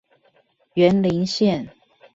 [0.73, 1.69] 員林線